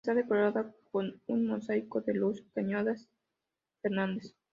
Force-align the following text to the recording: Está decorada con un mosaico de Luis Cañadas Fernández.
Está 0.03 0.15
decorada 0.15 0.73
con 0.91 1.21
un 1.27 1.45
mosaico 1.45 2.01
de 2.01 2.15
Luis 2.15 2.43
Cañadas 2.55 3.07
Fernández. 3.83 4.33